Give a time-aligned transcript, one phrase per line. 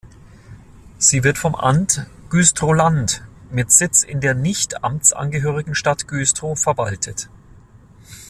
[0.97, 7.29] Sie wird vom Amt Güstrow-Land mit Sitz in der nicht amtsangehörigen Stadt Güstrow verwaltet.